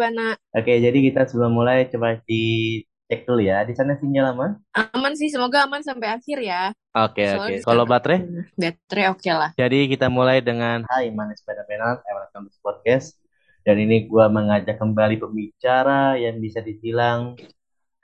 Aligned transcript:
Bana. 0.00 0.32
Oke, 0.56 0.80
jadi 0.80 0.96
kita 0.96 1.28
sebelum 1.28 1.52
mulai 1.52 1.84
coba 1.92 2.16
dicek 2.24 3.28
dulu 3.28 3.44
ya. 3.44 3.60
Di 3.68 3.76
sana 3.76 4.00
sinyal 4.00 4.32
aman? 4.32 4.56
Aman 4.96 5.12
sih, 5.12 5.28
semoga 5.28 5.68
aman 5.68 5.84
sampai 5.84 6.16
akhir 6.16 6.40
ya. 6.40 6.72
Oke, 6.96 7.28
Soalnya 7.28 7.44
oke. 7.44 7.52
di 7.60 7.66
Kalau 7.68 7.84
baterai? 7.84 8.18
Baterai 8.56 9.06
oke 9.12 9.28
lah. 9.28 9.50
Jadi 9.60 9.92
kita 9.92 10.08
mulai 10.08 10.40
dengan 10.40 10.88
Hai, 10.88 11.12
manis 11.12 11.44
pada 11.44 11.68
penal, 11.68 12.00
welcome 12.00 12.48
to 12.48 12.56
podcast. 12.64 13.20
Dan 13.60 13.76
ini 13.76 14.08
gua 14.08 14.32
mengajak 14.32 14.80
kembali 14.80 15.20
pembicara 15.20 16.16
yang 16.16 16.40
bisa 16.40 16.64
dibilang 16.64 17.36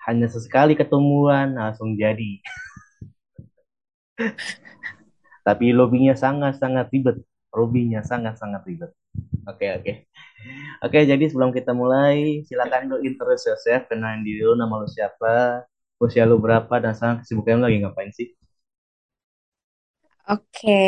hanya 0.04 0.28
sesekali 0.28 0.76
ketemuan 0.76 1.56
langsung 1.56 1.96
jadi. 1.96 2.44
Tapi 5.48 5.72
lobbynya 5.72 6.12
sangat-sangat 6.12 6.92
ribet. 6.92 7.24
Lobbynya 7.56 8.04
sangat-sangat 8.04 8.62
ribet. 8.68 8.92
Oke, 9.48 9.66
oke. 9.80 9.92
Oke, 10.84 11.08
jadi 11.08 11.24
sebelum 11.24 11.56
kita 11.56 11.72
mulai, 11.72 12.44
silakan 12.44 12.92
lu 12.92 12.96
introduce 13.00 13.48
yourself, 13.48 13.88
kenalin 13.88 14.20
diri 14.20 14.44
lu, 14.44 14.52
nama 14.54 14.76
lu 14.76 14.86
siapa, 14.86 15.64
usia 15.96 16.28
lu 16.28 16.36
berapa, 16.36 16.70
dan 16.78 16.92
sekarang 16.92 17.24
kesibukan 17.24 17.58
lu 17.58 17.64
lagi 17.64 17.78
ngapain 17.80 18.12
sih? 18.12 18.28
Oke, 20.26 20.84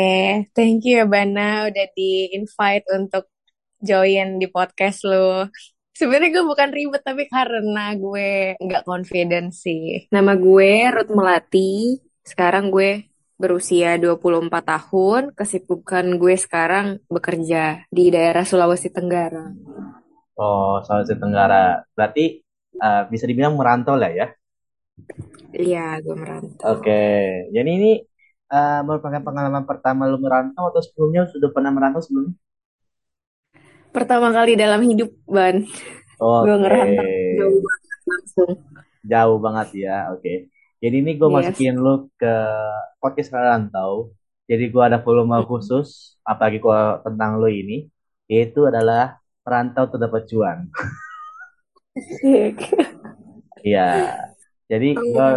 thank 0.51 0.83
you 0.83 0.99
ya 1.01 1.07
Bana 1.07 1.71
udah 1.71 1.87
di-invite 1.95 2.85
untuk 2.93 3.31
join 3.79 4.37
di 4.37 4.47
podcast 4.51 5.07
lo. 5.07 5.47
Sebenarnya 5.95 6.39
gue 6.39 6.45
bukan 6.45 6.69
ribet 6.69 7.01
tapi 7.03 7.25
karena 7.27 7.95
gue 7.95 8.59
nggak 8.59 8.83
confident 8.85 9.55
sih. 9.55 10.07
Nama 10.11 10.35
gue 10.35 10.71
Ruth 10.91 11.11
Melati. 11.11 11.97
Sekarang 12.23 12.69
gue 12.69 13.08
berusia 13.41 13.95
24 13.95 14.61
tahun. 14.73 15.21
Kesibukan 15.39 16.05
gue 16.21 16.35
sekarang 16.35 16.85
bekerja 17.07 17.87
di 17.89 18.11
daerah 18.11 18.43
Sulawesi 18.43 18.91
Tenggara. 18.91 19.55
Oh, 20.35 20.79
Sulawesi 20.85 21.15
Tenggara. 21.15 21.83
Berarti 21.95 22.43
uh, 22.79 23.03
bisa 23.11 23.25
dibilang 23.29 23.55
merantau 23.59 23.95
lah 23.95 24.11
ya? 24.11 24.27
Iya, 25.55 26.03
gue 26.03 26.15
merantau. 26.15 26.69
Oke, 26.77 27.01
jadi 27.55 27.69
ini 27.69 27.91
uh, 28.51 28.81
merupakan 28.85 29.21
pengalaman 29.23 29.63
pertama 29.65 30.05
lu 30.11 30.19
merantau 30.19 30.69
atau 30.69 30.81
sebelumnya 30.83 31.25
sudah 31.31 31.49
pernah 31.55 31.71
merantau 31.73 32.03
sebelumnya? 32.03 32.35
Pertama 33.89 34.29
kali 34.29 34.53
dalam 34.53 34.81
hidup, 34.85 35.09
Ban. 35.25 35.65
Oke, 36.19 36.45
Gue 36.45 36.55
ngerantau 36.61 37.05
jauh 37.39 37.59
banget 37.63 37.99
langsung. 38.09 38.51
jauh 39.11 39.37
banget 39.41 39.67
ya. 39.85 39.95
Oke, 40.13 40.29
jadi 40.79 40.95
ini 41.03 41.11
gue 41.19 41.27
Yes. 41.27 41.35
masukin 41.51 41.75
lu 41.75 42.07
ke 42.15 42.35
podcast 43.03 43.29
merantau. 43.35 44.15
Jadi 44.49 44.65
gue 44.73 44.81
ada 44.81 44.97
volume 44.97 45.45
khusus, 45.45 46.17
apalagi 46.25 46.57
gua 46.57 47.05
tentang 47.05 47.37
lu 47.37 47.45
ini, 47.53 47.85
yaitu 48.25 48.65
adalah 48.65 49.21
merantau 49.45 49.85
terdapat 49.85 50.25
cuan. 50.25 50.57
Iya, 53.61 54.15
jadi 54.71 54.95
gue 54.95 55.29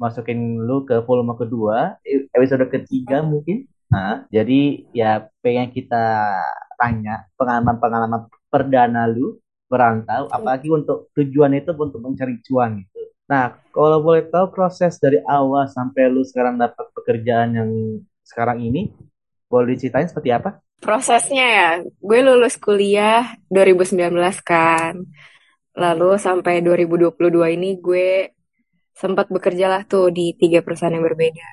masukin 0.00 0.64
lu 0.64 0.82
ke 0.82 0.98
volume 1.04 1.36
kedua, 1.38 2.00
episode 2.34 2.66
ketiga 2.72 3.20
mungkin. 3.22 3.68
Nah, 3.86 4.26
jadi 4.34 4.82
ya 4.90 5.30
pengen 5.44 5.70
kita 5.70 6.34
tanya 6.74 7.28
pengalaman-pengalaman 7.38 8.26
perdana 8.50 9.06
lu 9.06 9.38
merantau, 9.70 10.26
apalagi 10.32 10.72
untuk 10.74 11.06
tujuan 11.14 11.54
itu 11.54 11.70
untuk 11.70 12.02
mencari 12.02 12.42
cuan 12.42 12.82
gitu. 12.82 12.95
Nah, 13.26 13.58
kalau 13.74 13.98
boleh 14.02 14.22
tahu 14.30 14.54
proses 14.54 15.02
dari 15.02 15.18
awal 15.26 15.66
sampai 15.66 16.06
lu 16.06 16.22
sekarang 16.22 16.54
dapat 16.54 16.86
pekerjaan 16.94 17.58
yang 17.58 17.70
sekarang 18.22 18.62
ini, 18.62 18.94
boleh 19.50 19.74
diceritain 19.74 20.06
seperti 20.06 20.30
apa? 20.30 20.62
Prosesnya 20.78 21.46
ya, 21.46 21.70
gue 21.82 22.18
lulus 22.22 22.54
kuliah 22.54 23.34
2019 23.50 24.14
kan. 24.46 25.02
Lalu 25.74 26.16
sampai 26.22 26.62
2022 26.62 27.56
ini 27.58 27.76
gue 27.82 28.30
sempat 28.96 29.28
bekerja 29.28 29.68
lah 29.68 29.82
tuh 29.84 30.08
di 30.08 30.32
tiga 30.38 30.62
perusahaan 30.62 30.94
yang 30.94 31.04
berbeda. 31.04 31.48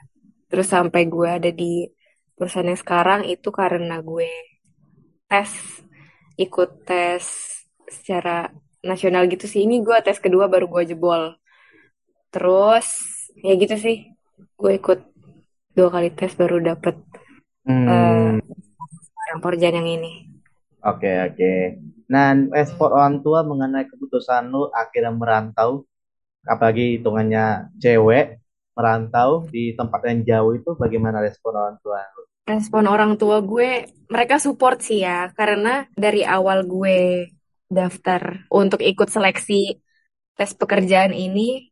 Terus 0.47 0.67
sampai 0.69 1.09
gue 1.09 1.29
ada 1.29 1.51
di 1.51 1.89
perusahaan 2.37 2.69
yang 2.69 2.79
sekarang 2.79 3.25
itu 3.25 3.49
karena 3.49 3.97
gue 3.99 4.29
tes, 5.25 5.49
ikut 6.37 6.85
tes 6.85 7.25
secara 7.89 8.47
nasional 8.85 9.25
gitu 9.25 9.49
sih. 9.49 9.65
Ini 9.65 9.81
gue 9.81 9.97
tes 10.05 10.21
kedua 10.21 10.45
baru 10.45 10.69
gue 10.69 10.93
jebol. 10.93 11.33
Terus 12.33 12.87
ya 13.45 13.53
gitu 13.61 13.75
sih, 13.85 13.97
gue 14.59 14.71
ikut 14.79 14.99
dua 15.77 15.89
kali 15.95 16.09
tes 16.17 16.33
baru 16.41 16.57
dapet 16.69 16.95
Hmm, 17.65 18.39
pekerjaan 19.41 19.75
yang 19.81 19.87
ini. 19.99 20.11
oke 20.89 21.11
oke. 21.27 21.53
Nah, 22.13 22.27
respon 22.57 22.89
orang 22.97 23.15
tua 23.25 23.39
mengenai 23.51 23.85
keputusan 23.91 24.43
lu 24.53 24.63
akhirnya 24.81 25.11
merantau, 25.21 25.71
apalagi 26.53 26.83
hitungannya 26.99 27.45
cewek 27.83 28.25
merantau 28.77 29.29
di 29.53 29.63
tempat 29.79 30.01
yang 30.09 30.19
jauh 30.29 30.51
itu 30.59 30.71
bagaimana 30.83 31.19
respon 31.27 31.53
orang 31.61 31.77
tua 31.83 31.99
lu? 32.15 32.23
Respon 32.43 32.83
orang 32.91 33.15
tua 33.21 33.37
gue, 33.39 33.87
mereka 34.11 34.35
support 34.35 34.77
sih 34.83 34.99
ya, 35.07 35.31
karena 35.39 35.87
dari 35.95 36.27
awal 36.27 36.67
gue 36.67 37.31
daftar 37.71 38.21
untuk 38.51 38.83
ikut 38.83 39.07
seleksi 39.07 39.79
tes 40.37 40.51
pekerjaan 40.61 41.13
ini, 41.15 41.71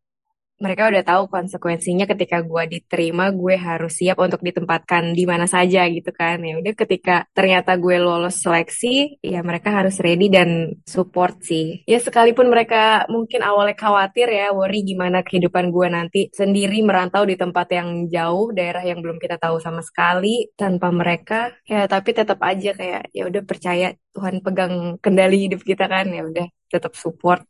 mereka 0.61 0.93
udah 0.93 1.03
tahu 1.03 1.23
konsekuensinya 1.27 2.05
ketika 2.05 2.45
gue 2.45 2.63
diterima, 2.69 3.33
gue 3.33 3.57
harus 3.57 3.97
siap 3.97 4.21
untuk 4.21 4.45
ditempatkan 4.45 5.17
di 5.17 5.25
mana 5.25 5.49
saja 5.49 5.89
gitu 5.89 6.13
kan. 6.13 6.37
Ya 6.45 6.61
udah 6.61 6.73
ketika 6.77 7.25
ternyata 7.33 7.75
gue 7.81 7.97
lolos 7.97 8.39
seleksi, 8.45 9.17
ya 9.25 9.41
mereka 9.41 9.73
harus 9.73 9.97
ready 9.97 10.29
dan 10.29 10.77
support 10.85 11.41
sih. 11.41 11.81
Ya 11.89 11.97
sekalipun 11.97 12.47
mereka 12.53 13.09
mungkin 13.09 13.41
awalnya 13.41 13.73
khawatir 13.73 14.29
ya, 14.29 14.53
worry 14.53 14.85
gimana 14.85 15.25
kehidupan 15.25 15.73
gue 15.73 15.87
nanti 15.89 16.21
sendiri 16.29 16.85
merantau 16.85 17.25
di 17.25 17.33
tempat 17.33 17.67
yang 17.73 18.05
jauh, 18.05 18.53
daerah 18.53 18.85
yang 18.85 19.01
belum 19.01 19.17
kita 19.17 19.41
tahu 19.41 19.57
sama 19.57 19.81
sekali 19.81 20.53
tanpa 20.53 20.93
mereka. 20.93 21.57
Ya 21.65 21.89
tapi 21.89 22.13
tetap 22.13 22.37
aja 22.45 22.77
kayak 22.77 23.09
ya 23.09 23.25
udah 23.25 23.41
percaya 23.41 23.97
Tuhan 24.13 24.45
pegang 24.45 25.01
kendali 25.01 25.49
hidup 25.49 25.65
kita 25.65 25.89
kan, 25.89 26.05
ya 26.13 26.21
udah 26.29 26.45
tetap 26.69 26.93
support 26.93 27.41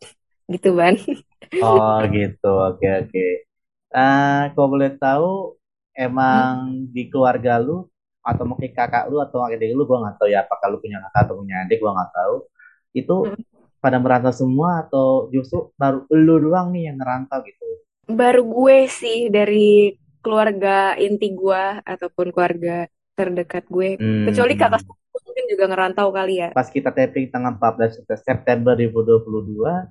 gitu 0.48 0.74
ban. 0.80 0.96
Oh 1.62 2.00
gitu, 2.10 2.52
oke 2.52 2.88
oke. 3.08 3.28
Eh, 3.92 4.42
kalau 4.56 4.68
boleh 4.72 4.92
tahu, 4.96 5.60
emang 5.92 6.88
di 6.90 7.12
keluarga 7.12 7.60
lu 7.60 7.86
atau 8.22 8.44
mungkin 8.46 8.72
kakak 8.72 9.10
lu 9.10 9.18
atau 9.20 9.44
adik 9.46 9.74
lu, 9.74 9.84
gua 9.84 10.06
nggak 10.08 10.18
tahu 10.22 10.30
ya 10.30 10.46
apakah 10.46 10.68
lu 10.72 10.78
punya 10.78 11.02
kakak 11.10 11.22
atau 11.28 11.36
punya 11.42 11.56
adik, 11.66 11.78
gua 11.82 11.92
nggak 11.98 12.12
tahu. 12.14 12.36
Itu 12.96 13.16
pada 13.82 13.98
merantau 13.98 14.30
semua 14.32 14.86
atau 14.86 15.28
justru 15.34 15.74
baru 15.76 16.06
lu 16.14 16.38
doang 16.38 16.70
nih 16.70 16.94
yang 16.94 17.02
ngerantau 17.02 17.42
gitu? 17.44 17.66
Baru 18.06 18.46
gue 18.46 18.86
sih 18.86 19.34
dari 19.34 19.98
keluarga 20.22 20.94
inti 21.02 21.34
gue 21.34 21.64
ataupun 21.82 22.30
keluarga 22.30 22.86
terdekat 23.18 23.66
gue. 23.68 23.98
Hmm. 23.98 24.30
Kecuali 24.30 24.54
kakak 24.54 24.86
sepupu 24.86 25.18
mungkin 25.26 25.46
juga 25.50 25.66
ngerantau 25.66 26.08
kali 26.14 26.34
ya. 26.46 26.50
Pas 26.54 26.70
kita 26.70 26.94
taping 26.94 27.34
tanggal 27.34 27.58
14 27.58 28.06
September 28.22 28.78
2022, 28.78 29.90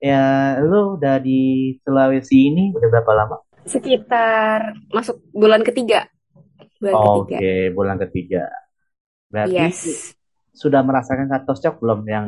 ya 0.00 0.56
lu 0.64 0.96
udah 0.96 1.20
di 1.20 1.72
Sulawesi 1.84 2.50
ini 2.50 2.72
udah 2.72 2.88
berapa 2.88 3.12
lama? 3.12 3.36
Sekitar 3.68 4.72
masuk 4.90 5.20
bulan 5.30 5.60
ketiga. 5.60 6.08
Bulan 6.80 6.94
Oke, 6.96 7.36
ketiga. 7.36 7.74
bulan 7.76 7.96
ketiga. 8.08 8.44
Berarti 9.30 9.54
Yes. 9.54 9.78
sudah 10.56 10.80
merasakan 10.82 11.28
kata 11.28 11.52
shock 11.54 11.76
belum 11.78 12.02
yang 12.08 12.26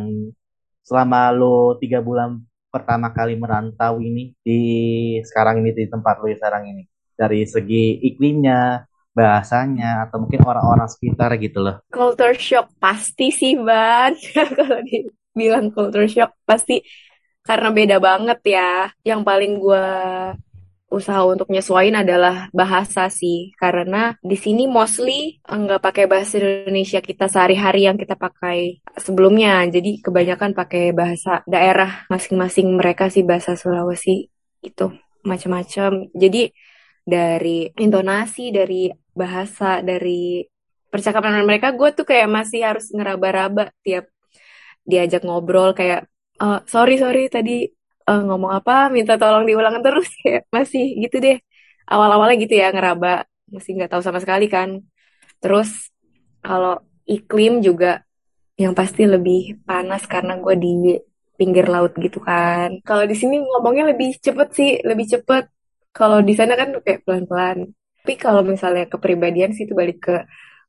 selama 0.84 1.33
lu 1.33 1.75
tiga 1.81 1.99
bulan 2.05 2.44
pertama 2.69 3.12
kali 3.12 3.37
merantau 3.37 4.00
ini 4.00 4.33
di 4.41 4.60
sekarang 5.25 5.60
ini 5.65 5.72
di 5.72 5.84
tempat 5.89 6.21
lu 6.21 6.33
sekarang 6.33 6.69
ini 6.69 6.84
dari 7.12 7.44
segi 7.44 8.00
iklimnya, 8.03 8.83
bahasanya 9.13 10.09
atau 10.09 10.24
mungkin 10.24 10.41
orang-orang 10.42 10.89
sekitar 10.89 11.36
gitu 11.39 11.60
loh. 11.63 11.77
Culture 11.92 12.34
shock 12.34 12.72
pasti 12.80 13.28
sih, 13.30 13.54
Ban. 13.60 14.16
Kalau 14.59 14.80
dibilang 14.83 15.71
culture 15.71 16.09
shock 16.09 16.33
pasti 16.42 16.80
karena 17.42 17.68
beda 17.74 17.97
banget 17.98 18.41
ya. 18.47 18.91
Yang 19.03 19.21
paling 19.27 19.53
gue 19.59 19.86
usaha 20.92 21.24
untuk 21.24 21.48
nyesuaiin 21.48 21.97
adalah 22.04 22.53
bahasa 22.53 23.09
sih. 23.09 23.50
Karena 23.56 24.12
di 24.21 24.36
sini 24.36 24.68
mostly 24.68 25.41
nggak 25.42 25.80
pakai 25.80 26.04
bahasa 26.04 26.39
Indonesia 26.39 27.00
kita 27.00 27.27
sehari-hari 27.27 27.89
yang 27.89 27.97
kita 27.97 28.15
pakai 28.15 28.84
sebelumnya. 29.00 29.65
Jadi 29.66 30.04
kebanyakan 30.04 30.53
pakai 30.53 30.92
bahasa 30.92 31.41
daerah 31.48 32.04
masing-masing 32.12 32.68
mereka 32.77 33.09
sih 33.09 33.24
bahasa 33.24 33.56
Sulawesi 33.56 34.28
itu 34.62 34.86
macam-macam. 35.24 36.12
Jadi 36.12 36.53
dari 37.03 37.66
intonasi, 37.74 38.54
dari 38.54 38.86
bahasa, 39.16 39.83
dari 39.83 40.47
percakapan 40.92 41.42
mereka, 41.42 41.74
gue 41.74 41.88
tuh 41.97 42.06
kayak 42.06 42.28
masih 42.30 42.62
harus 42.62 42.92
ngeraba-raba 42.95 43.74
tiap 43.83 44.06
diajak 44.86 45.24
ngobrol 45.24 45.72
kayak 45.72 46.11
"Eh, 46.41 46.59
sorry 46.73 46.95
sorry 47.03 47.21
tadi 47.29 47.69
eh, 48.09 48.21
ngomong 48.27 48.53
apa 48.59 48.73
minta 48.95 49.15
tolong 49.21 49.45
diulang 49.49 49.77
terus 49.84 50.09
kayak 50.23 50.43
masih 50.57 50.84
gitu 51.03 51.17
deh 51.25 51.37
awal-awalnya 51.93 52.37
gitu 52.43 52.55
ya 52.63 52.67
ngeraba 52.75 53.27
masih 53.53 53.71
nggak 53.77 53.91
tahu 53.93 54.03
sama 54.07 54.19
sekali 54.25 54.47
kan 54.49 54.81
terus 55.43 55.93
kalau 56.47 56.81
iklim 57.07 57.61
juga 57.67 58.03
yang 58.63 58.75
pasti 58.79 59.03
lebih 59.15 59.65
panas 59.69 60.03
karena 60.07 60.33
gue 60.39 60.55
di 60.65 60.73
pinggir 61.39 61.67
laut 61.67 61.93
gitu 61.99 62.19
kan. 62.23 62.79
Kalau 62.87 63.05
di 63.11 63.17
sini 63.19 63.43
ngomongnya 63.43 63.91
lebih 63.91 64.15
cepet 64.23 64.49
sih, 64.55 64.71
lebih 64.87 65.07
cepet. 65.13 65.45
Kalau 65.91 66.19
di 66.23 66.33
sana 66.39 66.55
kan 66.61 66.69
kayak 66.84 67.03
pelan-pelan. 67.05 67.59
Tapi 68.03 68.15
kalau 68.19 68.43
misalnya 68.47 68.84
kepribadian 68.93 69.51
sih 69.57 69.65
itu 69.67 69.75
balik 69.75 69.99
ke 70.07 70.17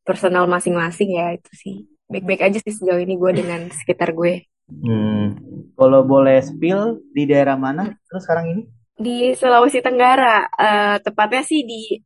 personal 0.08 0.46
masing-masing 0.50 1.10
ya 1.20 1.26
itu 1.38 1.52
sih. 1.54 1.76
Baik-baik 2.12 2.42
aja 2.48 2.58
sih 2.66 2.74
sejauh 2.74 3.02
ini 3.02 3.16
gue 3.18 3.32
dengan 3.40 3.62
sekitar 3.74 4.14
gue. 4.18 4.34
Hmm, 4.68 5.36
kalau 5.76 6.02
boleh 6.08 6.40
spill 6.40 7.04
di 7.12 7.24
daerah 7.28 7.60
mana 7.60 7.94
terus 8.08 8.24
sekarang 8.24 8.46
ini? 8.56 8.64
Di 8.94 9.34
Sulawesi 9.36 9.82
Tenggara, 9.84 10.48
eh, 10.56 10.96
tepatnya 11.04 11.42
sih 11.44 11.66
di 11.66 11.98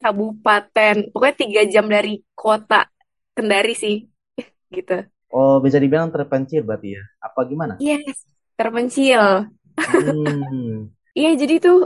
kabupaten, 0.00 1.12
pokoknya 1.12 1.36
tiga 1.36 1.62
jam 1.68 1.86
dari 1.88 2.20
kota 2.36 2.88
Kendari 3.36 3.74
sih, 3.76 3.96
gitu. 4.76 4.96
Oh, 5.30 5.62
bisa 5.62 5.78
dibilang 5.78 6.10
terpencil 6.10 6.66
berarti 6.66 6.98
ya? 6.98 7.02
Apa 7.22 7.46
gimana? 7.46 7.78
Yes, 7.78 8.26
terpencil. 8.58 9.50
Hmm, 9.80 10.90
Iya, 11.18 11.30
jadi 11.42 11.54
tuh 11.58 11.78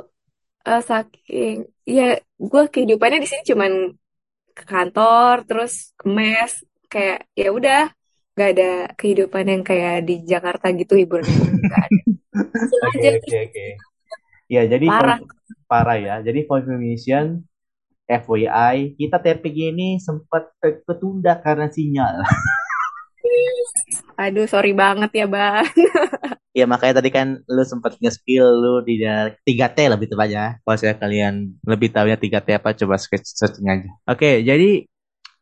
eh, 0.68 0.82
saking 0.84 1.64
ya 1.88 2.20
gue 2.36 2.62
kehidupannya 2.72 3.24
di 3.24 3.28
sini 3.30 3.42
cuman 3.50 3.72
ke 4.56 4.64
kantor, 4.68 5.34
terus 5.48 5.72
ke 5.96 6.06
mes, 6.12 6.52
kayak 6.92 7.24
ya 7.34 7.48
udah 7.50 7.80
gak 8.34 8.50
ada 8.58 8.70
kehidupan 8.98 9.46
yang 9.46 9.62
kayak 9.62 10.02
di 10.02 10.26
Jakarta 10.26 10.74
gitu 10.74 10.98
hiburan-hiburan 10.98 11.54
gak 11.70 11.84
ada. 11.86 12.00
Langsung 12.34 12.80
oke 12.82 12.98
aja 13.06 13.38
oke. 13.46 13.66
Ya, 14.50 14.62
jadi 14.68 14.86
parah. 14.90 15.18
parah 15.70 15.98
ya. 15.98 16.14
Jadi 16.20 16.44
for 16.44 16.60
information, 16.60 17.46
FYI, 18.04 18.98
kita 18.98 19.16
TPG 19.22 19.72
ini 19.72 19.96
sempat 20.02 20.50
ketunda 20.60 21.38
karena 21.40 21.70
sinyal. 21.70 22.26
Aduh, 24.20 24.46
sorry 24.50 24.76
banget 24.76 25.10
ya, 25.14 25.26
Bang. 25.30 25.66
Ya 26.54 26.70
makanya 26.70 27.02
tadi 27.02 27.10
kan 27.10 27.42
lu 27.50 27.66
sempat 27.66 27.98
nge-spill 27.98 28.46
lu 28.46 28.78
di 28.86 29.02
daerah 29.02 29.34
3T 29.42 29.90
lebih 29.90 30.06
tepatnya. 30.06 30.62
Kalau 30.62 30.78
saya 30.78 30.94
kalian 30.94 31.50
lebih 31.66 31.90
tahunya 31.90 32.14
3T 32.14 32.54
apa 32.54 32.70
coba 32.78 32.94
search- 32.94 33.34
searching 33.34 33.66
aja. 33.66 33.90
Oke, 34.06 34.38
jadi 34.46 34.86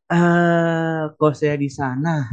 eh 0.08 1.02
kalau 1.12 1.34
saya 1.36 1.60
di 1.60 1.68
sana, 1.68 2.32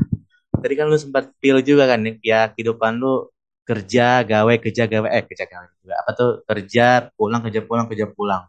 tadi 0.63 0.73
kan 0.79 0.85
lu 0.91 0.97
sempat 0.99 1.23
spill 1.35 1.57
juga 1.69 1.83
kan 1.91 1.99
ya 2.23 2.51
kehidupan 2.53 2.93
lu 3.01 3.27
kerja, 3.69 4.25
gawe, 4.25 4.53
kerja, 4.63 4.83
gawe, 4.89 5.07
eh 5.13 5.23
kerja, 5.29 5.45
gawe 5.45 5.67
juga. 5.81 5.93
Apa 6.01 6.11
tuh 6.17 6.29
kerja, 6.49 6.83
pulang, 7.13 7.41
kerja, 7.45 7.61
pulang, 7.67 7.85
kerja, 7.85 8.05
pulang. 8.09 8.43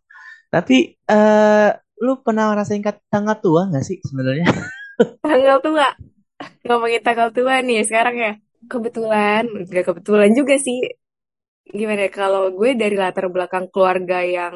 Tapi 0.48 0.96
eh 1.12 1.70
lu 2.00 2.12
pernah 2.24 2.48
ngerasain 2.50 2.80
tanggal 3.12 3.36
tua 3.44 3.68
nggak 3.68 3.84
sih 3.84 3.98
sebenarnya? 4.08 4.48
Tanggal 5.24 5.56
tua. 5.64 5.88
Ngomongin 6.66 7.02
tanggal 7.04 7.28
tua 7.36 7.54
nih 7.66 7.84
sekarang 7.88 8.16
ya. 8.16 8.32
Kebetulan, 8.70 9.42
gak 9.68 9.84
kebetulan 9.88 10.30
juga 10.38 10.54
sih. 10.56 10.78
Gimana 11.78 12.08
ya, 12.08 12.10
kalau 12.12 12.42
gue 12.58 12.70
dari 12.76 12.96
latar 12.96 13.28
belakang 13.28 13.68
keluarga 13.72 14.24
yang 14.24 14.54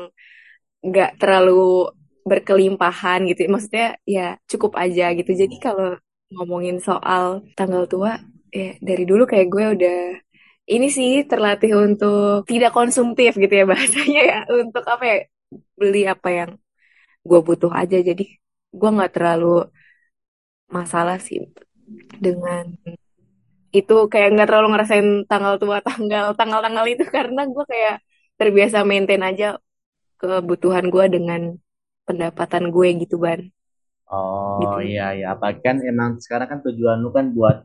gak 0.84 1.20
terlalu 1.20 1.92
berkelimpahan 2.24 3.28
gitu. 3.30 3.40
ya. 3.44 3.50
Maksudnya 3.52 3.88
ya 4.08 4.26
cukup 4.50 4.72
aja 4.80 5.12
gitu. 5.18 5.30
Jadi 5.32 5.56
kalau 5.60 6.00
ngomongin 6.32 6.76
soal 6.88 7.24
tanggal 7.58 7.84
tua, 7.92 8.12
ya 8.58 8.64
dari 8.88 9.02
dulu 9.10 9.22
kayak 9.30 9.46
gue 9.54 9.64
udah 9.74 9.96
ini 10.72 10.86
sih 10.96 11.10
terlatih 11.30 11.72
untuk 11.84 12.46
tidak 12.50 12.70
konsumtif 12.78 13.30
gitu 13.42 13.54
ya 13.60 13.64
bahasanya 13.72 14.20
ya. 14.30 14.36
Untuk 14.62 14.84
apa 14.94 15.04
ya, 15.12 15.16
beli 15.80 16.00
apa 16.14 16.28
yang 16.38 16.50
gue 17.28 17.40
butuh 17.48 17.72
aja. 17.80 17.96
Jadi 18.08 18.22
gue 18.78 18.88
nggak 18.96 19.12
terlalu 19.16 19.46
masalah 20.76 21.18
sih 21.26 21.40
dengan 22.24 22.64
itu 23.78 23.94
kayak 24.12 24.28
nggak 24.32 24.46
terlalu 24.48 24.66
ngerasain 24.72 25.06
tanggal 25.30 25.54
tua 25.62 25.78
tanggal 25.88 26.24
tanggal 26.38 26.60
tanggal 26.64 26.84
itu 26.92 27.04
karena 27.16 27.40
gue 27.54 27.64
kayak 27.72 27.94
terbiasa 28.38 28.78
maintain 28.90 29.22
aja 29.28 29.46
kebutuhan 30.20 30.86
gue 30.94 31.04
dengan 31.14 31.42
pendapatan 32.08 32.64
gue 32.74 32.88
gitu 33.02 33.16
ban 33.24 33.40
Oh 34.14 34.62
gitu 34.62 34.78
iya 34.86 35.06
ya, 35.20 35.26
apalagi 35.34 35.60
kan 35.66 35.76
emang 35.82 36.10
sekarang 36.24 36.46
kan 36.52 36.60
tujuan 36.66 36.98
lu 37.02 37.10
kan 37.10 37.26
buat 37.36 37.56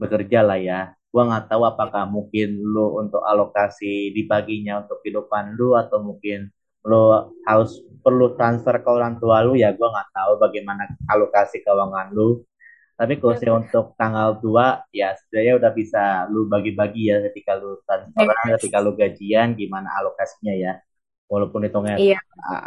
bekerja 0.00 0.44
lah 0.44 0.58
ya. 0.60 0.80
Gua 1.12 1.22
nggak 1.28 1.48
tahu 1.48 1.62
apakah 1.64 2.04
mungkin 2.04 2.60
lu 2.60 3.00
untuk 3.00 3.22
alokasi 3.24 4.12
dibaginya 4.12 4.84
untuk 4.84 5.00
kehidupan 5.00 5.56
lu 5.56 5.72
atau 5.72 5.98
mungkin 6.04 6.52
lu 6.84 7.02
harus 7.48 7.80
perlu 8.04 8.36
transfer 8.36 8.76
ke 8.84 8.88
orang 8.92 9.16
tua 9.22 9.40
lu 9.46 9.56
ya. 9.56 9.72
Gua 9.72 9.88
nggak 9.94 10.10
tahu 10.12 10.32
bagaimana 10.44 10.82
alokasi 11.08 11.64
keuangan 11.64 12.12
lu. 12.12 12.44
Tapi 12.96 13.20
kalau 13.20 13.34
saya 13.36 13.52
untuk 13.60 13.92
tanggal 14.00 14.40
tua 14.40 14.80
ya 14.88 15.12
setidaknya 15.16 15.52
udah 15.60 15.72
bisa 15.76 16.02
lu 16.32 16.48
bagi-bagi 16.48 17.12
ya 17.12 17.16
ketika 17.28 17.52
lu 17.60 17.76
transferan, 17.84 18.36
ketika 18.56 18.78
lu 18.80 18.92
gajian 18.96 19.52
gimana 19.52 19.88
alokasinya 20.00 20.54
ya. 20.56 20.72
Walaupun 21.32 21.60
hitungnya 21.66 21.96
iya 22.02 22.18
a- 22.50 22.64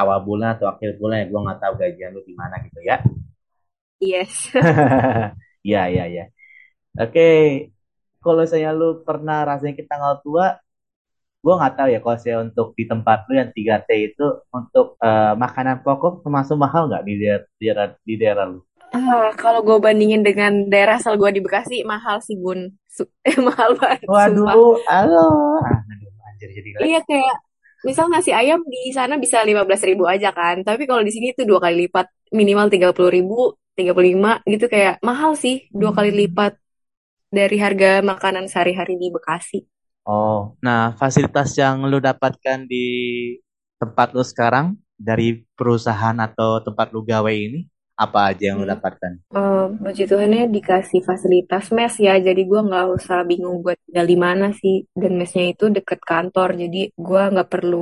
awal 0.00 0.18
bulan 0.26 0.58
atau 0.58 0.66
akhir 0.72 0.98
bulan 1.00 1.16
ya 1.22 1.26
gue 1.30 1.40
nggak 1.44 1.60
tahu 1.62 1.74
gajian 1.80 2.10
lu 2.14 2.20
gimana 2.28 2.54
gitu 2.66 2.80
ya. 2.82 2.96
yes 4.00 4.50
Iya 5.66 5.80
iya 5.92 6.02
iya. 6.12 6.22
Oke, 7.00 7.20
kalau 8.24 8.44
saya 8.52 8.70
lu 8.78 8.88
pernah 9.06 9.38
rasain 9.48 9.76
ke 9.78 9.84
tanggal 9.90 10.14
tua, 10.24 10.46
gue 11.44 11.54
nggak 11.60 11.74
tahu 11.78 11.88
ya 11.94 12.00
kalau 12.04 12.18
saya 12.24 12.36
untuk 12.46 12.68
di 12.78 12.84
tempat 12.92 13.18
lu 13.28 13.32
yang 13.40 13.50
tiga 13.56 13.76
t 13.86 13.90
itu 14.08 14.26
untuk 14.58 14.86
eh, 15.08 15.34
makanan 15.44 15.76
pokok 15.86 16.12
termasuk 16.24 16.56
mahal 16.64 16.82
nggak 16.90 17.04
di 17.08 17.14
daerah, 17.22 17.42
di 17.60 17.64
daerah 17.68 17.88
di 18.08 18.14
daerah 18.22 18.46
lu? 18.52 18.60
ah 18.96 19.28
kalau 19.42 19.60
gue 19.66 19.76
bandingin 19.84 20.22
dengan 20.28 20.52
daerah 20.72 20.94
asal 21.00 21.14
gue 21.20 21.30
di 21.36 21.40
Bekasi 21.44 21.76
mahal 21.92 22.16
sih 22.26 22.36
bun 22.42 22.60
Su- 22.94 23.10
eh, 23.28 23.36
mahal 23.48 23.70
banget 23.80 24.10
sumpah 24.24 24.56
Waduh, 24.56 24.84
halo. 24.88 25.26
Ah, 25.64 25.78
anjir 26.28 26.50
jadi 26.56 26.70
iya 26.84 26.98
kayak 27.08 27.34
misal 27.84 28.08
nasi 28.08 28.32
ayam 28.32 28.64
di 28.64 28.90
sana 28.90 29.20
bisa 29.20 29.44
lima 29.44 29.62
belas 29.68 29.84
ribu 29.84 30.08
aja 30.08 30.32
kan. 30.32 30.64
Tapi 30.64 30.88
kalau 30.88 31.04
di 31.04 31.12
sini 31.12 31.36
tuh 31.36 31.44
dua 31.44 31.60
kali 31.60 31.86
lipat 31.86 32.08
minimal 32.32 32.72
tiga 32.72 32.90
puluh 32.96 33.12
ribu 33.12 33.54
tiga 33.78 33.92
puluh 33.94 34.10
lima 34.16 34.40
gitu 34.48 34.66
kayak 34.66 34.98
mahal 35.04 35.36
sih 35.36 35.68
dua 35.70 35.92
kali 35.92 36.10
lipat 36.10 36.56
dari 37.28 37.56
harga 37.58 38.00
makanan 38.02 38.46
sehari-hari 38.46 38.94
di 38.96 39.10
Bekasi. 39.10 39.66
Oh, 40.04 40.54
nah 40.60 40.92
fasilitas 40.94 41.56
yang 41.56 41.84
lu 41.88 41.96
dapatkan 41.98 42.68
di 42.68 42.86
tempat 43.80 44.12
lu 44.12 44.20
sekarang 44.20 44.76
dari 44.94 45.42
perusahaan 45.58 46.14
atau 46.20 46.60
tempat 46.62 46.92
lu 46.94 47.02
gawe 47.02 47.32
ini 47.32 47.66
apa 47.98 48.18
aja 48.30 48.42
yang 48.52 48.58
lu 48.62 48.66
Hmm. 48.66 48.72
dapatkan? 48.74 49.12
Eh, 49.34 49.64
puji 49.82 50.02
Tuhannya 50.10 50.42
dikasih 50.56 51.00
fasilitas 51.08 51.64
mes 51.76 51.94
ya, 52.06 52.14
jadi 52.26 52.42
gue 52.50 52.60
nggak 52.68 52.86
usah 52.96 53.18
bingung 53.30 53.56
buat 53.64 53.78
tinggal 53.86 54.06
di 54.12 54.16
mana 54.26 54.46
sih. 54.60 54.76
Dan 55.02 55.12
mesnya 55.20 55.44
itu 55.52 55.64
deket 55.76 56.00
kantor, 56.10 56.48
jadi 56.62 56.78
gue 57.06 57.22
nggak 57.32 57.48
perlu 57.54 57.78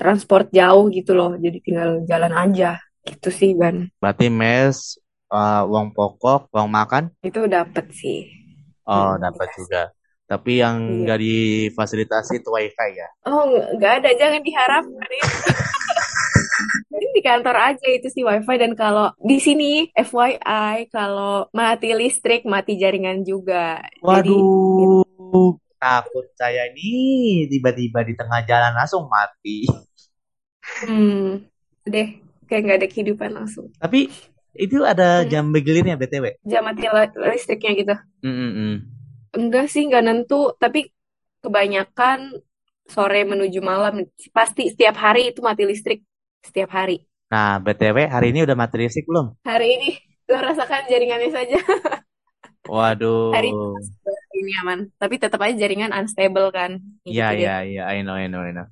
transport 0.00 0.46
jauh 0.58 0.84
gitu 0.96 1.10
loh. 1.18 1.30
Jadi 1.44 1.56
tinggal 1.66 1.90
jalan 2.10 2.32
aja, 2.44 2.68
gitu 3.08 3.28
sih 3.38 3.50
Ban. 3.60 3.76
Berarti 4.00 4.26
mes, 4.40 4.78
eh, 5.32 5.62
uang 5.72 5.86
pokok, 5.96 6.40
uang 6.54 6.68
makan, 6.76 7.04
Itu 7.28 7.40
dapet 7.48 7.86
sih. 8.00 8.18
oh 8.88 9.12
Hmm, 9.16 9.20
dapat 9.20 9.48
juga. 9.58 9.82
Tapi 10.30 10.62
yang 10.62 10.76
Iya. 10.86 11.02
nggak 11.04 11.18
difasilitasi 11.26 12.32
itu 12.40 12.48
wifi 12.54 12.88
ya. 12.94 13.08
Oh 13.28 13.44
nggak 13.76 13.92
ada, 14.00 14.10
jangan 14.20 14.40
diharap. 14.46 14.84
Jadi 16.90 17.06
di 17.14 17.22
kantor 17.22 17.56
aja 17.70 17.86
itu 17.86 18.08
sih 18.10 18.22
wifi 18.26 18.54
dan 18.58 18.72
kalau 18.74 19.14
di 19.22 19.38
sini 19.38 19.70
FYI 19.94 20.90
kalau 20.90 21.46
mati 21.54 21.94
listrik 21.94 22.42
mati 22.42 22.74
jaringan 22.82 23.22
juga. 23.22 23.78
Jadi 24.02 24.34
Waduh, 24.34 25.54
takut 25.78 26.26
saya 26.34 26.66
ini 26.74 27.46
tiba-tiba 27.46 28.02
di 28.02 28.14
tengah 28.18 28.42
jalan 28.42 28.72
langsung 28.74 29.06
mati. 29.06 29.70
hmm, 30.84 31.46
deh 31.86 32.08
kayak 32.50 32.60
nggak 32.66 32.78
ada 32.82 32.88
kehidupan 32.90 33.30
langsung. 33.32 33.66
Tapi 33.78 34.10
itu 34.58 34.82
ada 34.82 35.22
Hmm. 35.22 35.30
jam 35.30 35.44
bergilirnya 35.54 35.94
BTW. 35.94 36.26
Jam 36.42 36.62
mati 36.66 36.84
li- 36.90 37.18
listriknya 37.30 37.72
gitu. 37.78 37.94
Mm-mm. 38.26 38.82
Enggak 39.30 39.70
sih 39.70 39.86
nggak 39.86 40.02
nentu 40.02 40.50
tapi 40.58 40.90
kebanyakan 41.40 42.42
sore 42.90 43.22
menuju 43.22 43.62
malam 43.62 44.02
pasti 44.34 44.66
setiap 44.74 44.98
hari 44.98 45.30
itu 45.30 45.40
mati 45.40 45.62
listrik 45.62 46.02
setiap 46.44 46.70
hari. 46.72 47.06
Nah, 47.30 47.62
BTW 47.62 48.10
hari 48.10 48.34
ini 48.34 48.42
udah 48.42 48.56
mati 48.58 48.76
listrik 48.80 49.06
belum? 49.06 49.38
Hari 49.46 49.66
ini 49.78 49.88
gue 50.26 50.38
rasakan 50.38 50.90
jaringannya 50.90 51.30
saja. 51.30 51.58
Hari 52.70 53.50
Waduh. 53.50 53.74
ini 54.36 54.52
aman, 54.62 54.78
tapi 54.94 55.18
tetap 55.18 55.42
aja 55.42 55.58
jaringan 55.58 55.90
unstable 55.90 56.54
kan. 56.54 56.78
Iya, 57.02 57.34
iya, 57.34 57.54
iya. 57.66 57.82
I 57.90 58.06
know, 58.06 58.14
I 58.14 58.30
know, 58.30 58.46
I 58.46 58.54
know. 58.54 58.68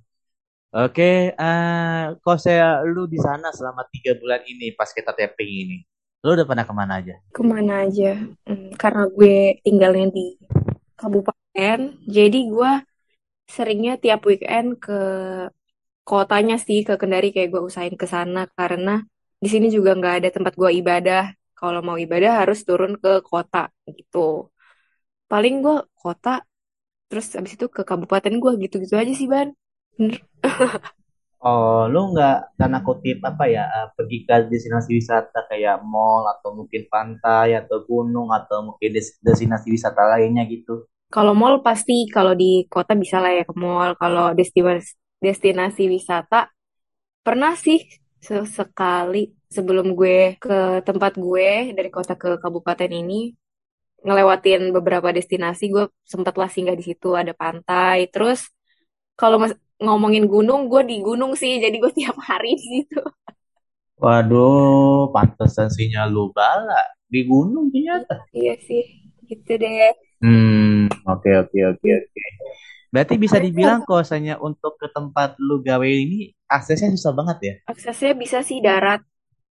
Oke, 0.69 1.33
eh 1.33 2.03
kok 2.21 2.39
saya 2.39 2.85
lu 2.85 3.09
di 3.09 3.17
sana 3.19 3.49
selama 3.51 3.89
tiga 3.89 4.13
bulan 4.21 4.45
ini 4.45 4.71
pas 4.77 4.93
kita 4.93 5.17
tapping 5.17 5.51
ini, 5.65 5.77
lu 6.21 6.37
udah 6.37 6.45
pernah 6.45 6.63
ke 6.69 6.75
mana 6.77 7.01
aja? 7.01 7.17
Ke 7.33 7.43
mana 7.43 7.89
aja? 7.89 8.21
Hmm, 8.45 8.77
karena 8.77 9.09
gue 9.09 9.59
tinggalnya 9.65 10.13
di 10.13 10.37
kabupaten, 10.95 11.79
jadi 12.05 12.39
gue 12.53 12.73
seringnya 13.49 13.97
tiap 13.97 14.29
weekend 14.29 14.77
ke 14.77 15.01
kotanya 16.09 16.55
sih 16.67 16.79
ke 16.89 16.93
Kendari 17.01 17.27
kayak 17.35 17.49
gue 17.53 17.63
usahain 17.69 17.97
ke 18.03 18.07
sana 18.15 18.41
karena 18.59 18.91
di 19.43 19.49
sini 19.53 19.67
juga 19.77 19.91
nggak 19.99 20.15
ada 20.19 20.29
tempat 20.37 20.53
gue 20.61 20.71
ibadah. 20.81 21.23
Kalau 21.59 21.81
mau 21.87 21.99
ibadah 22.05 22.31
harus 22.41 22.59
turun 22.69 22.93
ke 23.03 23.11
kota 23.31 23.59
gitu. 23.99 24.19
Paling 25.31 25.55
gue 25.65 25.77
kota, 26.03 26.31
terus 27.09 27.27
abis 27.39 27.53
itu 27.59 27.67
ke 27.77 27.83
kabupaten 27.91 28.35
gue 28.43 28.53
gitu-gitu 28.65 28.95
aja 29.03 29.13
sih, 29.21 29.29
Ban. 29.33 29.49
Bener. 29.99 30.19
Oh, 31.51 31.81
lu 31.93 32.01
nggak 32.13 32.37
tanda 32.59 32.79
kutip 32.87 33.19
apa 33.31 33.45
ya 33.55 33.63
eh, 33.79 33.87
pergi 33.97 34.19
ke 34.27 34.35
destinasi 34.53 34.91
wisata 34.99 35.39
kayak 35.51 35.77
mall 35.93 36.23
atau 36.35 36.51
mungkin 36.59 36.83
pantai 36.93 37.49
atau 37.61 37.79
gunung 37.91 38.29
atau 38.39 38.59
mungkin 38.69 38.91
des- 38.97 39.19
destinasi 39.27 39.67
wisata 39.77 40.03
lainnya 40.13 40.43
gitu? 40.55 40.75
Kalau 41.15 41.33
mall 41.41 41.57
pasti, 41.67 41.95
kalau 42.15 42.33
di 42.43 42.45
kota 42.75 42.93
bisa 43.03 43.17
lah 43.23 43.33
ya 43.39 43.43
ke 43.49 43.55
mall. 43.65 43.91
Kalau 44.03 44.25
destinasi, 44.39 44.93
destinasi 45.25 45.91
wisata, 45.91 46.51
pernah 47.27 47.55
sih 47.55 47.79
sesekali 48.19 49.31
sebelum 49.49 49.95
gue 49.99 50.37
ke 50.43 50.83
tempat 50.85 51.13
gue 51.17 51.73
dari 51.77 51.91
kota 51.93 52.15
ke 52.19 52.39
kabupaten 52.43 52.91
ini, 52.91 53.33
ngelewatin 54.07 54.71
beberapa 54.77 55.11
destinasi, 55.11 55.71
gue 55.75 55.85
sempat 56.07 56.35
lah 56.41 56.51
singgah 56.51 56.77
di 56.79 56.85
situ, 56.87 57.15
ada 57.19 57.33
pantai. 57.35 58.07
Terus 58.15 58.47
kalau 59.19 59.43
ngomongin 59.79 60.27
gunung, 60.31 60.71
gue 60.71 60.83
di 60.87 60.97
gunung 61.03 61.35
sih, 61.39 61.59
jadi 61.63 61.77
gue 61.79 61.93
tiap 61.99 62.17
hari 62.23 62.55
di 62.59 62.67
situ. 62.83 63.01
Waduh, 63.99 65.11
pantesan 65.15 65.69
sinyal 65.75 66.09
lu 66.15 66.31
bala 66.31 66.83
di 67.11 67.21
gunung 67.27 67.67
ternyata. 67.75 68.17
Iya 68.31 68.55
sih, 68.67 68.83
gitu 69.29 69.53
deh. 69.59 69.93
Hmm, 70.23 70.87
oke 71.13 71.31
oke 71.43 71.59
oke 71.71 71.89
oke. 71.99 72.23
Berarti 72.89 73.15
bisa 73.21 73.37
dibilang 73.37 73.85
kosannya 73.85 74.41
untuk 74.41 74.81
ke 74.81 74.89
tempat 74.89 75.37
lu 75.37 75.61
gawe 75.61 75.85
ini 75.85 76.33
aksesnya 76.49 76.89
susah 76.97 77.13
banget 77.13 77.39
ya? 77.45 77.55
Aksesnya 77.69 78.13
bisa 78.17 78.39
sih 78.41 78.65
darat, 78.65 79.05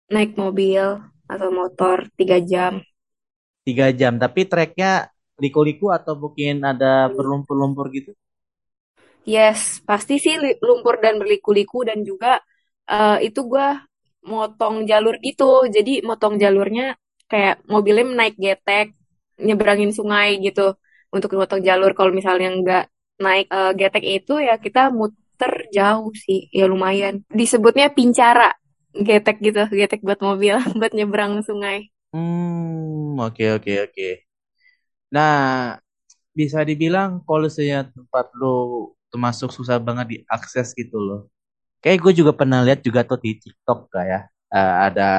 naik 0.09 0.33
mobil 0.33 0.97
atau 1.29 1.49
motor 1.53 2.09
tiga 2.17 2.41
jam. 2.41 2.81
Tiga 3.67 3.91
jam, 3.93 4.17
tapi 4.17 4.47
treknya 4.49 5.11
liku-liku 5.37 5.93
atau 5.93 6.17
mungkin 6.17 6.65
ada 6.65 7.11
berlumpur-lumpur 7.13 7.93
gitu? 7.93 8.11
Yes, 9.27 9.83
pasti 9.83 10.17
sih 10.23 10.39
lumpur 10.63 11.03
dan 11.03 11.19
berliku-liku 11.21 11.83
dan 11.83 12.01
juga 12.01 12.39
eh, 12.87 13.27
itu 13.27 13.43
gua 13.45 13.83
motong 14.23 14.87
jalur 14.89 15.15
gitu. 15.21 15.67
Jadi 15.67 16.01
motong 16.01 16.39
jalurnya 16.41 16.95
kayak 17.31 17.61
mobilnya 17.67 18.05
naik 18.07 18.35
getek, 18.39 18.95
nyeberangin 19.45 19.91
sungai 19.91 20.39
gitu 20.41 20.73
untuk 21.11 21.29
motong 21.35 21.61
jalur. 21.61 21.91
Kalau 21.97 22.11
misalnya 22.15 22.49
nggak 22.55 22.83
naik 23.23 23.45
eh, 23.57 23.71
getek 23.79 24.03
itu 24.17 24.33
ya 24.47 24.53
kita 24.65 24.79
muter 24.99 25.53
jauh 25.75 26.11
sih, 26.25 26.39
ya 26.57 26.65
lumayan. 26.71 27.15
Disebutnya 27.39 27.87
pincara, 27.97 28.43
getek 29.07 29.37
gitu, 29.45 29.61
getek 29.79 30.01
buat 30.07 30.19
mobil, 30.27 30.55
buat 30.79 30.91
nyebrang 30.97 31.33
sungai. 31.47 31.77
Hmm, 32.13 33.19
oke 33.27 33.43
oke 33.55 33.71
oke. 33.85 34.07
Nah, 35.15 35.77
bisa 36.35 36.61
dibilang 36.67 37.23
kalau 37.25 37.47
misalnya 37.49 37.89
tempat 37.91 38.25
lu 38.39 38.55
termasuk 39.11 39.49
susah 39.55 39.77
banget 39.81 40.21
diakses 40.21 40.73
gitu 40.77 40.97
loh. 40.99 41.21
Kayak 41.83 41.99
gue 42.09 42.13
juga 42.23 42.33
pernah 42.35 42.61
lihat 42.65 42.81
juga 42.85 43.03
tuh 43.07 43.19
di 43.21 43.37
TikTok 43.39 43.79
kayak 43.93 44.23
eh, 44.53 44.75
ada 44.89 45.09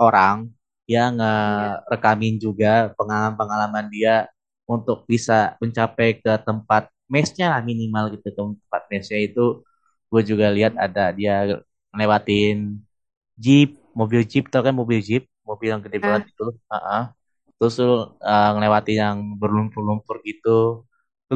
orang 0.00 0.48
yang 0.90 1.16
Iya. 1.56 1.74
ngerekamin 1.88 2.36
juga 2.42 2.92
pengalaman-pengalaman 2.98 3.86
dia 3.92 4.28
untuk 4.68 5.04
bisa 5.08 5.56
mencapai 5.62 6.20
ke 6.22 6.32
tempat 6.44 6.90
mesnya 7.14 7.44
lah 7.52 7.60
minimal 7.70 8.04
gitu 8.14 8.26
ke 8.28 8.32
tempat 8.38 8.82
mesnya 8.92 9.18
itu 9.26 9.40
gue 10.10 10.22
juga 10.30 10.46
lihat 10.56 10.72
ada 10.84 11.00
dia 11.18 11.32
ngelewatin 11.92 12.56
jeep 13.44 13.68
mobil 13.98 14.22
jeep 14.30 14.44
tau 14.52 14.62
kan 14.66 14.74
mobil 14.80 15.00
jeep 15.08 15.24
mobil 15.48 15.68
yang 15.72 15.82
gede 15.84 15.98
banget 16.06 16.22
itu 16.32 16.44
Heeh. 16.72 17.00
terus 17.58 17.74
lu 17.82 17.92
eh, 18.28 18.48
ngelewatin 18.54 18.96
yang 19.04 19.18
berlumpur-lumpur 19.40 20.16
gitu 20.28 20.50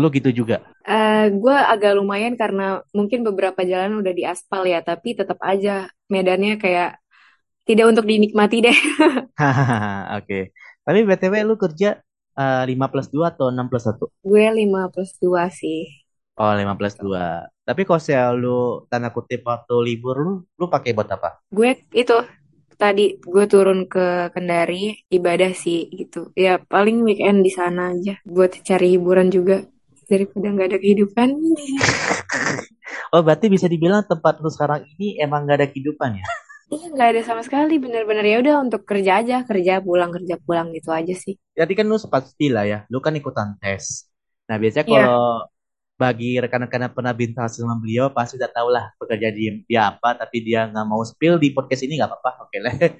lu 0.01 0.07
gitu 0.17 0.31
juga 0.41 0.57
eh 0.89 1.25
gue 1.43 1.57
agak 1.73 1.93
lumayan 1.99 2.35
karena 2.41 2.63
mungkin 2.97 3.21
beberapa 3.29 3.61
jalan 3.71 4.01
udah 4.01 4.13
diaspal 4.19 4.63
ya, 4.73 4.79
tapi 4.89 5.09
tetap 5.19 5.39
aja 5.51 5.71
medannya 6.13 6.53
kayak 6.63 6.89
tidak 7.69 7.87
untuk 7.93 8.07
dinikmati 8.11 8.57
deh. 8.67 8.79
Oke. 10.19 10.35
Tapi 10.85 10.99
BTW 11.09 11.35
lu 11.49 11.55
kerja 11.63 12.01
eh, 12.39 12.63
5 12.71 12.93
plus 12.93 13.09
2 13.11 13.35
atau 13.35 13.51
6 13.51 13.67
plus 13.67 13.85
satu 13.85 14.07
Gue 14.23 14.47
5 14.47 14.95
plus 14.95 15.11
2 15.19 15.51
sih. 15.51 15.83
Oh, 16.39 16.55
5 16.55 16.79
plus 16.79 16.95
2. 17.03 17.51
Tapi 17.67 17.83
kalau 17.83 17.99
saya 17.99 18.31
lu 18.31 18.87
tanda 18.87 19.11
kutip 19.11 19.43
waktu 19.43 19.75
libur 19.83 20.17
lu, 20.23 20.33
lu 20.55 20.67
pakai 20.71 20.95
buat 20.95 21.11
apa? 21.11 21.43
Gue 21.51 21.83
itu 21.91 22.15
tadi 22.79 23.19
gue 23.19 23.45
turun 23.51 23.91
ke 23.91 24.31
Kendari 24.31 24.95
ibadah 25.11 25.51
sih 25.51 25.91
gitu. 25.91 26.31
Ya 26.39 26.63
paling 26.63 27.03
weekend 27.03 27.43
di 27.43 27.51
sana 27.51 27.91
aja 27.91 28.23
buat 28.23 28.55
cari 28.63 28.95
hiburan 28.95 29.35
juga 29.35 29.67
daripada 30.07 30.47
nggak 30.55 30.69
ada 30.71 30.79
kehidupan. 30.79 31.29
Oh, 33.09 33.25
berarti 33.25 33.49
bisa 33.49 33.65
dibilang 33.69 34.05
tempat 34.05 34.41
lu 34.41 34.53
sekarang 34.53 34.85
ini 34.97 35.17
emang 35.17 35.49
gak 35.49 35.65
ada 35.65 35.69
kehidupan 35.69 36.21
ya? 36.21 36.25
Iya 36.69 36.87
nggak 36.93 37.09
ada 37.17 37.23
sama 37.25 37.43
sekali 37.47 37.81
bener-bener 37.81 38.25
ya 38.29 38.37
udah 38.45 38.55
untuk 38.61 38.85
kerja 38.85 39.25
aja 39.25 39.37
kerja 39.49 39.81
pulang 39.81 40.13
kerja 40.13 40.37
pulang 40.45 40.69
gitu 40.77 40.93
aja 40.93 41.15
sih. 41.17 41.35
Jadi 41.57 41.73
kan 41.73 41.89
lu 41.89 41.97
pasti 42.13 42.47
lah 42.53 42.65
ya, 42.69 42.79
lu 42.93 43.01
kan 43.01 43.17
ikutan 43.17 43.57
tes. 43.57 44.05
Nah, 44.49 44.57
biasanya 44.61 44.85
Iya. 44.85 44.93
kalau 45.09 45.25
bagi 45.99 46.39
rekan-rekan 46.39 46.81
yang 46.87 46.95
pernah 46.95 47.11
bintang 47.17 47.49
sama 47.51 47.75
beliau 47.83 48.13
pasti 48.15 48.39
udah 48.39 48.51
tahu 48.55 48.69
lah 48.71 48.85
pekerjaan 49.01 49.35
dia, 49.35 49.51
dia 49.67 49.81
apa, 49.91 50.15
tapi 50.15 50.37
dia 50.47 50.69
nggak 50.71 50.87
mau 50.87 51.03
spill 51.03 51.41
di 51.43 51.51
podcast 51.57 51.83
ini 51.89 51.99
nggak 51.99 52.11
apa-apa, 52.13 52.31
oke 52.47 52.59
lah. 52.63 52.75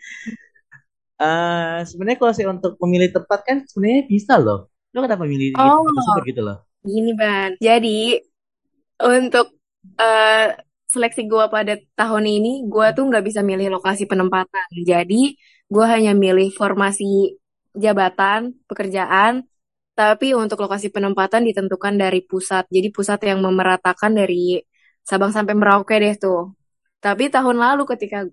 Eh, 1.19 1.79
sebenarnya 1.83 2.19
kalau 2.23 2.31
saya 2.31 2.47
untuk 2.55 2.79
memilih 2.79 3.11
tempat 3.11 3.43
kan 3.43 3.67
sebenarnya 3.67 4.07
bisa 4.07 4.39
loh. 4.39 4.71
Lu 4.95 5.03
kenapa 5.03 5.27
memilih 5.27 5.51
Oh, 5.59 5.83
gitu 6.23 6.47
loh? 6.47 6.63
gini 6.87 7.11
Ban. 7.19 7.59
Jadi 7.59 8.23
untuk 9.03 9.59
eh, 9.99 10.47
seleksi 10.89 11.29
gue 11.29 11.45
pada 11.53 11.77
tahun 11.95 12.25
ini, 12.25 12.65
gue 12.67 12.87
tuh 12.97 13.05
nggak 13.09 13.25
bisa 13.29 13.41
milih 13.45 13.69
lokasi 13.77 14.09
penempatan. 14.09 14.67
Jadi 14.83 15.37
gue 15.69 15.85
hanya 15.85 16.17
milih 16.17 16.49
formasi 16.57 17.37
jabatan, 17.77 18.57
pekerjaan, 18.65 19.45
tapi 19.93 20.33
untuk 20.33 20.65
lokasi 20.65 20.89
penempatan 20.89 21.45
ditentukan 21.45 21.95
dari 22.01 22.25
pusat. 22.25 22.65
Jadi 22.73 22.89
pusat 22.89 23.21
yang 23.29 23.45
memeratakan 23.45 24.17
dari 24.17 24.59
Sabang 25.05 25.33
sampai 25.33 25.57
Merauke 25.57 25.97
deh 26.01 26.17
tuh. 26.17 26.53
Tapi 27.01 27.33
tahun 27.33 27.57
lalu 27.57 27.85
ketika 27.89 28.29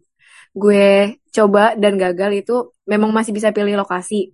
gue 0.55 1.19
coba 1.35 1.75
dan 1.75 1.99
gagal 1.99 2.31
itu 2.45 2.55
memang 2.87 3.11
masih 3.11 3.35
bisa 3.35 3.51
pilih 3.51 3.75
lokasi. 3.75 4.31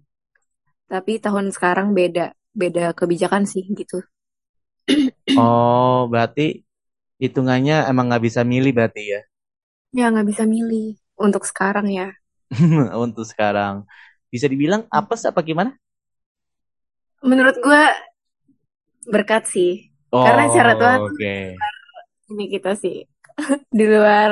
Tapi 0.85 1.17
tahun 1.17 1.49
sekarang 1.55 1.93
beda, 1.97 2.33
beda 2.53 2.93
kebijakan 2.93 3.49
sih 3.49 3.65
gitu. 3.73 4.03
Oh, 5.39 6.09
berarti 6.11 6.70
hitungannya 7.23 7.75
emang 7.91 8.05
nggak 8.09 8.23
bisa 8.27 8.41
milih 8.51 8.71
berarti 8.77 9.01
ya 9.13 9.19
Ya 9.97 10.05
nggak 10.11 10.27
bisa 10.31 10.43
milih 10.53 10.87
untuk 11.25 11.43
sekarang 11.49 11.87
ya. 11.97 12.07
untuk 13.05 13.25
sekarang. 13.27 13.85
Bisa 14.31 14.47
dibilang 14.47 14.87
apes 14.91 15.27
apa 15.27 15.39
gimana? 15.43 15.75
Menurut 17.29 17.57
gue 17.65 17.81
berkat 19.13 19.43
sih. 19.53 19.71
Karena 20.23 20.43
cara 20.55 20.71
Tuhan 20.79 20.99
Oh, 20.99 21.05
tuh 21.07 21.17
oke. 21.17 21.61
ini 22.31 22.43
kita 22.53 22.71
sih 22.81 22.95
di 23.77 23.83
luar 23.93 24.31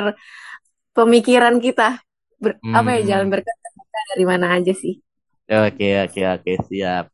pemikiran 0.96 1.56
kita. 1.64 1.84
Ber- 2.42 2.60
apa 2.78 2.88
ya 2.98 3.00
jalan 3.16 3.28
Hmm, 3.28 3.34
berkat 3.34 3.56
kita 3.78 4.00
dari 4.14 4.24
mana 4.32 4.46
aja 4.58 4.72
sih. 4.82 4.94
oke 5.64 5.88
oke 6.04 6.20
oke 6.34 6.52
siap. 6.68 7.04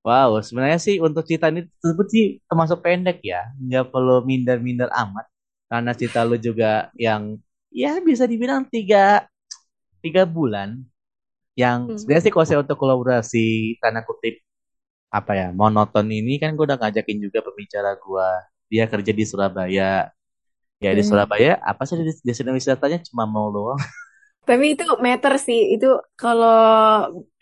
Wow, 0.00 0.40
sebenarnya 0.40 0.78
sih 0.80 0.96
untuk 0.96 1.22
cerita 1.28 1.52
ini 1.52 1.60
tersebut 1.80 2.06
sih 2.08 2.24
termasuk 2.48 2.80
pendek 2.80 3.20
ya, 3.20 3.52
nggak 3.60 3.92
perlu 3.92 4.24
minder-minder 4.24 4.88
amat. 4.88 5.26
Karena 5.68 5.90
cerita 5.92 6.24
lu 6.24 6.36
juga 6.40 6.88
yang 6.96 7.36
ya 7.68 8.00
bisa 8.00 8.24
dibilang 8.24 8.64
tiga 8.72 9.28
tiga 10.04 10.24
bulan. 10.28 10.82
Yang 11.58 11.80
Hmm. 11.88 11.96
sebenarnya 12.00 12.24
sih 12.26 12.32
kalau 12.34 12.46
saya 12.48 12.60
untuk 12.64 12.78
kolaborasi 12.80 13.46
tanda 13.82 14.02
kutip 14.06 14.40
apa 15.12 15.32
ya 15.36 15.48
monoton 15.54 16.06
ini 16.10 16.38
kan 16.42 16.54
gue 16.58 16.64
udah 16.68 16.78
ngajakin 16.80 17.18
juga 17.26 17.40
pembicara 17.46 17.90
gue. 17.98 18.28
Dia 18.72 18.84
kerja 18.90 19.12
di 19.14 19.24
Surabaya. 19.28 20.10
Ya 20.82 20.90
di 20.96 21.02
Hmm. 21.02 21.08
Surabaya 21.08 21.58
apa 21.62 21.82
sih 21.88 21.96
des- 22.02 22.22
destinasi 22.26 22.58
wisatanya 22.62 22.98
cuma 23.08 23.24
mau 23.28 23.48
doang. 23.54 23.78
Tapi 24.48 24.64
itu 24.74 24.82
meter 25.06 25.32
sih. 25.46 25.58
Itu 25.74 25.86
kalau 26.20 26.50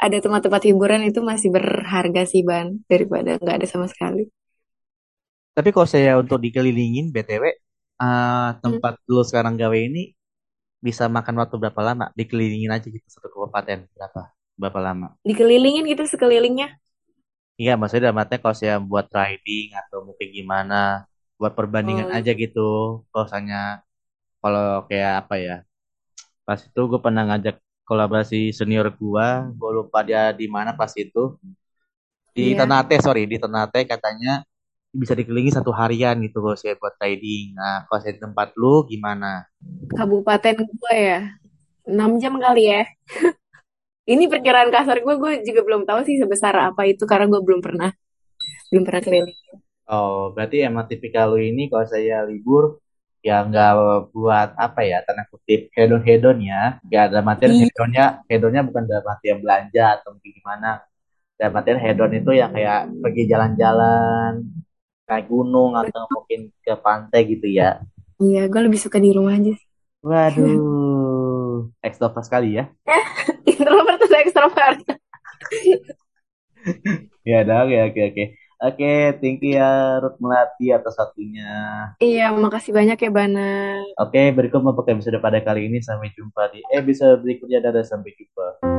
ada 0.05 0.17
tempat-tempat 0.25 0.63
hiburan 0.69 1.03
itu 1.09 1.21
masih 1.31 1.49
berharga 1.57 2.21
sih 2.33 2.41
Ban 2.49 2.67
daripada 2.91 3.29
nggak 3.43 3.57
ada 3.59 3.67
sama 3.73 3.87
sekali. 3.93 4.23
Tapi 5.57 5.69
kalau 5.75 5.89
saya 5.95 6.11
untuk 6.23 6.39
dikelilingin 6.45 7.07
BTW 7.15 7.45
eh, 8.05 8.49
Hmm. 8.65 8.79
tempat 8.79 8.95
lu 9.13 9.21
sekarang 9.29 9.55
gawe 9.61 9.79
ini 9.89 10.03
bisa 10.87 11.05
makan 11.17 11.35
waktu 11.43 11.57
berapa 11.63 11.83
lama? 11.89 12.07
Dikelilingin 12.19 12.73
aja 12.77 12.87
gitu 12.97 13.07
satu 13.15 13.29
kabupaten 13.35 13.79
berapa? 13.97 14.21
Berapa 14.61 14.81
lama? 14.89 15.09
Dikelilingin 15.29 15.85
gitu 15.93 16.05
sekelilingnya. 16.13 16.69
Iya, 17.61 17.71
maksudnya 17.79 18.05
dalam 18.07 18.21
artinya 18.23 18.41
kalau 18.45 18.59
saya 18.63 18.77
buat 18.91 19.07
riding 19.19 19.67
atau 19.81 19.99
mungkin 20.09 20.29
gimana, 20.39 20.75
buat 21.39 21.53
perbandingan 21.59 22.09
Hmm. 22.09 22.17
aja 22.17 22.31
gitu. 22.43 22.59
Kalau 23.11 23.25
misalnya 23.27 23.57
kalau 24.43 24.63
kayak 24.89 25.13
apa 25.23 25.35
ya? 25.47 25.55
Pas 26.49 26.61
itu 26.69 26.81
gue 26.91 27.01
pernah 27.05 27.23
ngajak 27.29 27.57
kolaborasi 27.89 28.41
senior 28.59 28.89
gua, 29.01 29.29
gue 29.59 29.71
lupa 29.79 29.99
dia 30.09 30.23
di 30.41 30.47
mana 30.55 30.71
pas 30.81 30.93
itu. 31.05 31.37
Di 32.37 32.45
Iya, 32.55 32.59
Ternate, 32.59 32.97
sorry, 33.05 33.23
di 33.33 33.37
Ternate 33.43 33.81
katanya 33.93 34.33
bisa 35.03 35.13
dikelilingi 35.19 35.53
satu 35.53 35.71
harian 35.81 36.17
gitu 36.25 36.41
kalau 36.45 36.57
saya 36.57 36.75
buat 36.81 36.95
trading. 37.01 37.45
Nah, 37.61 37.85
kalau 37.87 38.01
saya 38.01 38.13
di 38.17 38.23
tempat 38.27 38.49
lu 38.61 38.75
gimana? 38.89 39.45
kabupaten 39.99 40.57
gue 40.81 40.95
ya. 40.97 41.21
6 41.89 42.11
jam 42.23 42.35
kali 42.45 42.63
ya. 42.73 42.83
Ini 44.13 44.25
perkiraan 44.33 44.73
kasar 44.73 45.05
gue, 45.05 45.15
gue 45.21 45.33
juga 45.45 45.61
belum 45.67 45.83
tahu 45.89 46.01
sih 46.09 46.17
sebesar 46.17 46.55
apa 46.73 46.89
itu 46.89 47.05
karena 47.05 47.29
gue 47.29 47.41
belum 47.45 47.61
pernah, 47.61 47.93
belum 48.73 48.85
pernah 48.89 49.03
keliling. 49.05 49.39
Oh, 49.89 50.33
berarti 50.33 50.65
emang 50.69 50.85
tipikal 50.89 51.33
lu 51.33 51.41
ini 51.41 51.69
kalau 51.73 51.85
saya 51.89 52.25
libur 52.29 52.81
ya 53.29 53.35
nggak 53.49 53.71
buat 54.15 54.49
apa 54.67 54.81
ya, 54.91 54.97
tanda 55.07 55.25
kutip 55.33 55.61
hedon 55.77 56.03
hedon 56.09 56.39
ya. 56.51 56.61
Nggak 56.87 57.03
ada 57.09 57.21
materi 57.29 57.53
Iya, 57.55 57.65
hedonnya, 57.65 58.05
hedonnya 58.31 58.63
bukan 58.69 58.85
dalam 58.91 59.07
artian 59.15 59.39
belanja 59.45 59.85
atau 60.01 60.09
mungkin 60.15 60.33
gimana. 60.39 60.69
Dalam 61.39 61.55
artian 61.59 61.81
hedon 61.85 62.13
itu 62.19 62.31
ya 62.41 62.47
kayak 62.55 62.79
pergi 63.03 63.23
jalan-jalan, 63.33 64.33
naik 65.09 65.27
gunung 65.33 65.73
atau 65.83 66.03
mungkin 66.15 66.41
ke 66.65 66.73
pantai 66.85 67.21
gitu 67.33 67.47
ya. 67.61 67.81
iya, 68.25 68.41
gue 68.53 68.61
lebih 68.67 68.81
suka 68.85 68.99
di 69.05 69.11
rumah 69.17 69.35
aja 69.39 69.53
sih. 69.59 69.67
Waduh, 70.09 71.69
ekstrovert 71.87 72.25
sekali 72.27 72.49
ya. 72.59 72.65
Introvert 73.51 73.99
atau 74.05 74.19
extrovert? 74.23 74.79
Ya 77.29 77.45
udah, 77.45 77.57
oke 77.69 78.01
oke 78.09 78.25
oke. 78.63 78.79
Oke, 78.79 79.19
thank 79.19 79.43
you 79.43 79.59
ya 79.59 79.99
Ruth 79.99 80.23
Melati 80.23 80.71
atas 80.71 80.95
waktunya. 80.95 81.51
Iya, 81.99 82.31
makasih 82.31 82.71
banyak 82.71 82.95
ya 82.95 83.11
Bana. 83.11 83.75
Oke, 83.99 84.31
berikut 84.31 84.63
merupakan 84.63 84.95
episode 84.95 85.19
pada 85.19 85.43
kali 85.43 85.67
ini. 85.67 85.83
Sampai 85.83 86.15
jumpa 86.15 86.55
di 86.55 86.63
episode 86.71 87.19
berikutnya. 87.27 87.59
Dadah, 87.59 87.83
sampai 87.83 88.15
jumpa. 88.15 88.78